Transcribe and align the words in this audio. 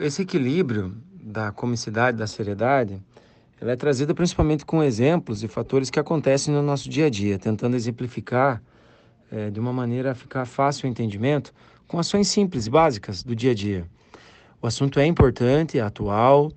esse 0.00 0.22
equilíbrio 0.22 0.94
da 1.20 1.50
comicidade, 1.50 2.16
da 2.16 2.26
seriedade, 2.26 3.00
ela 3.60 3.72
é 3.72 3.76
trazida 3.76 4.14
principalmente 4.14 4.64
com 4.64 4.82
exemplos 4.82 5.42
e 5.42 5.48
fatores 5.48 5.90
que 5.90 5.98
acontecem 5.98 6.52
no 6.52 6.62
nosso 6.62 6.88
dia 6.88 7.06
a 7.06 7.10
dia, 7.10 7.38
tentando 7.38 7.74
exemplificar 7.74 8.62
é, 9.30 9.50
de 9.50 9.58
uma 9.58 9.72
maneira 9.72 10.12
a 10.12 10.14
ficar 10.14 10.44
fácil 10.44 10.86
o 10.86 10.90
entendimento 10.90 11.52
com 11.86 11.98
ações 11.98 12.28
simples, 12.28 12.68
básicas 12.68 13.22
do 13.22 13.34
dia 13.34 13.52
a 13.52 13.54
dia. 13.54 13.86
O 14.60 14.66
assunto 14.66 14.98
é 14.98 15.06
importante, 15.06 15.78
é 15.78 15.82
atual, 15.82 16.52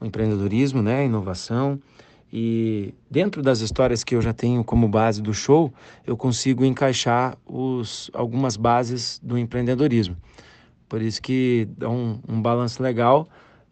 o 0.00 0.04
empreendedorismo, 0.04 0.82
né, 0.82 1.00
a 1.00 1.04
inovação, 1.04 1.80
e 2.32 2.94
dentro 3.10 3.42
das 3.42 3.60
histórias 3.60 4.04
que 4.04 4.14
eu 4.14 4.22
já 4.22 4.32
tenho 4.32 4.62
como 4.62 4.88
base 4.88 5.20
do 5.20 5.34
show, 5.34 5.72
eu 6.06 6.16
consigo 6.16 6.64
encaixar 6.64 7.36
os, 7.44 8.10
algumas 8.14 8.56
bases 8.56 9.20
do 9.22 9.36
empreendedorismo. 9.36 10.16
Por 10.90 11.00
isso 11.00 11.22
que 11.22 11.68
dá 11.78 11.88
um, 11.88 12.18
um 12.28 12.42
balanço 12.42 12.82
legal 12.82 13.28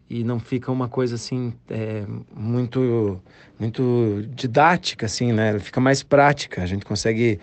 e 0.09 0.23
não 0.23 0.39
fica 0.39 0.71
uma 0.71 0.87
coisa 0.87 1.15
assim 1.15 1.53
é, 1.69 2.05
muito 2.33 3.21
muito 3.59 4.23
didática 4.33 5.05
assim, 5.05 5.33
né? 5.33 5.49
Ela 5.49 5.59
fica 5.59 5.81
mais 5.81 6.01
prática. 6.01 6.63
A 6.63 6.65
gente 6.65 6.85
consegue 6.85 7.37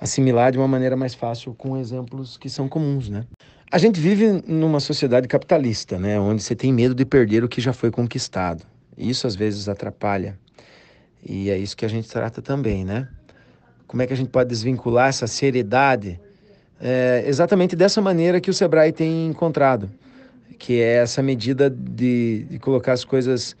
assimilar 0.00 0.50
de 0.50 0.56
uma 0.56 0.66
maneira 0.66 0.96
mais 0.96 1.14
fácil 1.14 1.52
com 1.52 1.76
exemplos 1.76 2.38
que 2.38 2.48
são 2.48 2.66
comuns, 2.70 3.10
né? 3.10 3.26
A 3.70 3.76
gente 3.76 4.00
vive 4.00 4.42
numa 4.46 4.80
sociedade 4.80 5.28
capitalista, 5.28 5.98
né, 5.98 6.18
onde 6.18 6.42
você 6.42 6.56
tem 6.56 6.72
medo 6.72 6.94
de 6.94 7.04
perder 7.04 7.44
o 7.44 7.48
que 7.48 7.60
já 7.60 7.74
foi 7.74 7.90
conquistado. 7.90 8.64
Isso 8.96 9.26
às 9.26 9.36
vezes 9.36 9.68
atrapalha. 9.68 10.38
E 11.22 11.50
é 11.50 11.58
isso 11.58 11.76
que 11.76 11.84
a 11.84 11.88
gente 11.88 12.08
trata 12.08 12.40
também, 12.40 12.82
né? 12.82 13.06
Como 13.86 14.00
é 14.00 14.06
que 14.06 14.12
a 14.14 14.16
gente 14.16 14.30
pode 14.30 14.48
desvincular 14.48 15.10
essa 15.10 15.26
seriedade 15.26 16.18
é 16.80 17.24
exatamente 17.26 17.74
dessa 17.74 18.00
maneira 18.00 18.40
que 18.40 18.50
o 18.50 18.54
Sebrae 18.54 18.92
tem 18.92 19.26
encontrado, 19.26 19.90
que 20.58 20.80
é 20.80 20.96
essa 20.96 21.22
medida 21.22 21.68
de, 21.68 22.46
de 22.50 22.58
colocar 22.58 22.92
as 22.92 23.04
coisas 23.04 23.56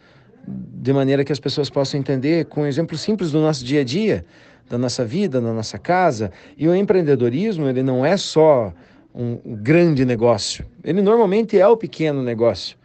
de 0.46 0.92
maneira 0.92 1.24
que 1.24 1.32
as 1.32 1.40
pessoas 1.40 1.68
possam 1.68 2.00
entender 2.00 2.46
com 2.46 2.62
um 2.62 2.66
exemplo 2.66 2.96
simples 2.96 3.30
do 3.32 3.40
nosso 3.40 3.64
dia 3.64 3.82
a 3.82 3.84
dia, 3.84 4.24
da 4.68 4.78
nossa 4.78 5.04
vida, 5.04 5.40
da 5.40 5.52
nossa 5.52 5.78
casa. 5.78 6.32
E 6.56 6.66
o 6.66 6.74
empreendedorismo, 6.74 7.68
ele 7.68 7.82
não 7.82 8.04
é 8.04 8.16
só 8.16 8.72
um, 9.14 9.38
um 9.44 9.56
grande 9.56 10.04
negócio, 10.04 10.64
ele 10.84 11.02
normalmente 11.02 11.58
é 11.58 11.66
o 11.66 11.76
pequeno 11.76 12.22
negócio, 12.22 12.76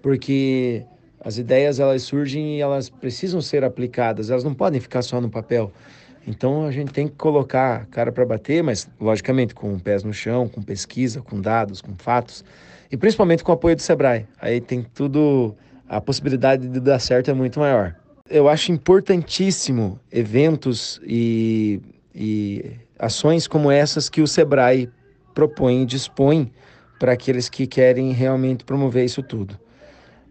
porque 0.00 0.84
as 1.20 1.38
ideias 1.38 1.80
elas 1.80 2.02
surgem 2.02 2.56
e 2.56 2.60
elas 2.60 2.88
precisam 2.88 3.40
ser 3.40 3.64
aplicadas, 3.64 4.30
elas 4.30 4.44
não 4.44 4.54
podem 4.54 4.80
ficar 4.80 5.02
só 5.02 5.20
no 5.20 5.28
papel. 5.28 5.72
Então 6.26 6.64
a 6.64 6.72
gente 6.72 6.92
tem 6.92 7.06
que 7.06 7.14
colocar 7.14 7.86
cara 7.86 8.10
para 8.10 8.26
bater, 8.26 8.62
mas 8.62 8.88
logicamente 9.00 9.54
com 9.54 9.78
pés 9.78 10.02
no 10.02 10.12
chão, 10.12 10.48
com 10.48 10.60
pesquisa, 10.60 11.22
com 11.22 11.40
dados, 11.40 11.80
com 11.80 11.94
fatos 11.96 12.44
e 12.90 12.96
principalmente 12.96 13.44
com 13.44 13.52
o 13.52 13.54
apoio 13.54 13.76
do 13.76 13.82
Sebrae. 13.82 14.26
Aí 14.40 14.60
tem 14.60 14.82
tudo, 14.82 15.54
a 15.88 16.00
possibilidade 16.00 16.68
de 16.68 16.80
dar 16.80 16.98
certo 16.98 17.30
é 17.30 17.34
muito 17.34 17.60
maior. 17.60 17.94
Eu 18.28 18.48
acho 18.48 18.72
importantíssimo 18.72 20.00
eventos 20.10 21.00
e, 21.04 21.80
e 22.12 22.72
ações 22.98 23.46
como 23.46 23.70
essas 23.70 24.08
que 24.08 24.20
o 24.20 24.26
Sebrae 24.26 24.90
propõe 25.32 25.82
e 25.82 25.86
dispõe 25.86 26.52
para 26.98 27.12
aqueles 27.12 27.48
que 27.48 27.66
querem 27.66 28.10
realmente 28.12 28.64
promover 28.64 29.04
isso 29.04 29.22
tudo. 29.22 29.56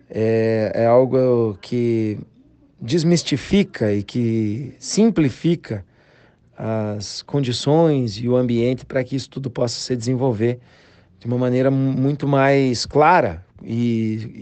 É, 0.10 0.72
é 0.76 0.86
algo 0.86 1.58
que 1.62 2.20
desmistifica 2.80 3.94
e 3.94 4.04
que 4.04 4.73
simplifica 4.80 5.86
as 6.58 7.22
condições 7.22 8.17
e 8.17 8.28
o 8.30 8.36
ambiente 8.36 8.86
para 8.86 9.04
que 9.04 9.16
isso 9.16 9.30
tudo 9.30 9.50
possa 9.50 9.80
se 9.80 9.95
desenvolver 9.95 10.59
de 11.20 11.28
uma 11.28 11.38
maneira 11.38 11.70
muito 11.70 12.28
mais 12.28 12.86
clara 12.86 13.44
e, 13.62 13.73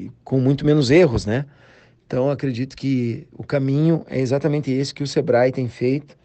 e 0.06 0.12
com 0.24 0.40
muito 0.40 0.66
menos 0.66 0.92
erros, 0.92 1.26
né? 1.26 1.46
Então 2.06 2.30
acredito 2.30 2.76
que 2.76 3.28
o 3.32 3.44
caminho 3.44 4.06
é 4.08 4.20
exatamente 4.20 4.70
esse 4.70 4.94
que 4.94 5.02
o 5.02 5.08
Sebrae 5.08 5.52
tem 5.52 5.68
feito, 5.68 6.16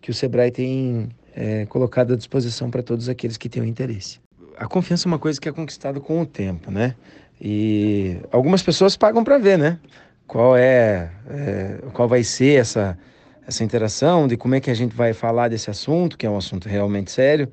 que 0.00 0.10
o 0.10 0.14
Sebrae 0.14 0.50
tem 0.50 1.08
é, 1.34 1.66
colocado 1.66 2.14
à 2.14 2.16
disposição 2.16 2.70
para 2.70 2.82
todos 2.82 3.08
aqueles 3.08 3.36
que 3.36 3.48
tenham 3.48 3.66
interesse. 3.66 4.18
A 4.56 4.66
confiança 4.66 5.06
é 5.06 5.08
uma 5.08 5.18
coisa 5.18 5.40
que 5.40 5.48
é 5.48 5.52
conquistada 5.52 6.00
com 6.00 6.22
o 6.22 6.26
tempo, 6.26 6.70
né? 6.70 6.94
E 7.40 8.16
algumas 8.32 8.62
pessoas 8.62 8.96
pagam 8.96 9.22
para 9.22 9.36
ver, 9.36 9.58
né? 9.58 9.78
Qual 10.26 10.56
é, 10.56 11.10
é, 11.28 11.78
qual 11.92 12.08
vai 12.08 12.24
ser 12.24 12.60
essa, 12.60 12.98
essa 13.46 13.62
interação, 13.62 14.26
de 14.26 14.36
como 14.36 14.54
é 14.54 14.60
que 14.60 14.70
a 14.70 14.74
gente 14.74 14.94
vai 14.94 15.12
falar 15.12 15.48
desse 15.48 15.70
assunto, 15.70 16.18
que 16.18 16.26
é 16.26 16.30
um 16.30 16.36
assunto 16.36 16.68
realmente 16.68 17.10
sério, 17.10 17.48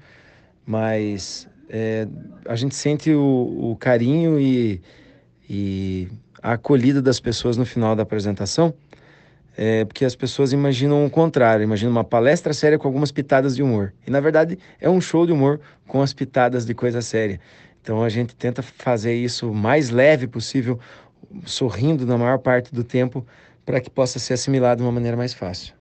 mas 0.65 1.47
é, 1.69 2.07
a 2.47 2.55
gente 2.55 2.75
sente 2.75 3.11
o, 3.11 3.71
o 3.71 3.75
carinho 3.75 4.39
e, 4.39 4.81
e, 5.49 6.07
a 6.41 6.53
acolhida 6.53 7.01
das 7.01 7.19
pessoas 7.19 7.57
no 7.57 7.65
final 7.65 7.95
da 7.95 8.03
apresentação, 8.03 8.73
é, 9.55 9.85
porque 9.85 10.03
as 10.03 10.15
pessoas 10.15 10.51
imaginam 10.51 11.05
o 11.05 11.09
contrário, 11.09 11.63
imaginam 11.63 11.91
uma 11.91 12.03
palestra 12.03 12.53
séria 12.53 12.79
com 12.79 12.87
algumas 12.87 13.11
pitadas 13.11 13.55
de 13.55 13.61
humor. 13.61 13.93
E 14.05 14.09
na 14.09 14.19
verdade 14.19 14.57
é 14.81 14.89
um 14.89 14.99
show 14.99 15.25
de 15.25 15.31
humor 15.31 15.59
com 15.87 16.01
as 16.01 16.11
pitadas 16.11 16.65
de 16.65 16.73
coisa 16.73 17.01
séria. 17.01 17.39
Então 17.81 18.03
a 18.03 18.09
gente 18.09 18.35
tenta 18.35 18.61
fazer 18.61 19.13
isso 19.13 19.51
o 19.51 19.53
mais 19.53 19.89
leve 19.89 20.25
possível, 20.27 20.79
sorrindo 21.45 22.05
na 22.05 22.17
maior 22.17 22.39
parte 22.39 22.73
do 22.73 22.83
tempo 22.83 23.25
para 23.65 23.79
que 23.79 23.89
possa 23.89 24.19
ser 24.19 24.33
assimilado 24.33 24.79
de 24.79 24.83
uma 24.83 24.91
maneira 24.91 25.15
mais 25.15 25.33
fácil. 25.33 25.71